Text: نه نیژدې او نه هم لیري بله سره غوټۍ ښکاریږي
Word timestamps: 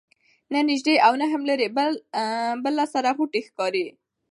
نه 0.51 0.59
نیژدې 0.69 0.95
او 1.05 1.13
نه 1.21 1.25
هم 1.31 1.41
لیري 1.49 1.67
بله 2.65 2.83
سره 2.93 3.09
غوټۍ 3.17 3.41
ښکاریږي 3.47 3.93